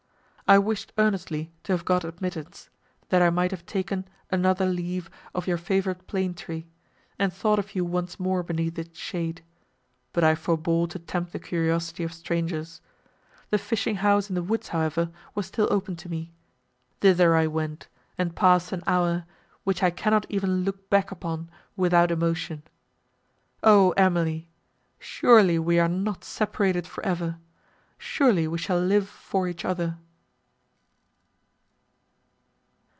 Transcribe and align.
I 0.47 0.57
wished 0.59 0.91
earnestly 0.97 1.53
to 1.63 1.71
have 1.71 1.85
got 1.85 2.03
admittance, 2.03 2.69
that 3.07 3.21
I 3.21 3.29
might 3.29 3.51
have 3.51 3.65
taken 3.65 4.05
another 4.29 4.65
leave 4.65 5.09
of 5.33 5.47
your 5.47 5.55
favourite 5.55 6.07
plane 6.07 6.33
tree, 6.33 6.67
and 7.17 7.31
thought 7.31 7.57
of 7.57 7.73
you 7.73 7.85
once 7.85 8.19
more 8.19 8.43
beneath 8.43 8.77
its 8.77 8.99
shade: 8.99 9.43
but 10.11 10.25
I 10.25 10.35
forbore 10.35 10.89
to 10.89 10.99
tempt 10.99 11.31
the 11.31 11.39
curiosity 11.39 12.03
of 12.03 12.11
strangers: 12.13 12.81
the 13.49 13.57
fishing 13.57 13.95
house 13.95 14.27
in 14.27 14.35
the 14.35 14.43
woods, 14.43 14.67
however, 14.67 15.09
was 15.35 15.45
still 15.45 15.69
open 15.71 15.95
to 15.95 16.09
me; 16.09 16.33
thither 16.99 17.33
I 17.33 17.47
went, 17.47 17.87
and 18.17 18.35
passed 18.35 18.73
an 18.73 18.83
hour, 18.85 19.23
which 19.63 19.81
I 19.81 19.89
cannot 19.89 20.25
even 20.27 20.65
look 20.65 20.89
back 20.89 21.11
upon 21.13 21.49
without 21.77 22.11
emotion. 22.11 22.63
O 23.63 23.91
Emily! 23.91 24.49
surely 24.99 25.57
we 25.57 25.79
are 25.79 25.87
not 25.87 26.25
separated 26.25 26.85
for 26.87 27.05
ever—surely 27.05 28.49
we 28.49 28.57
shall 28.57 28.81
live 28.81 29.07
for 29.07 29.47
each 29.47 29.63
other!" 29.63 29.95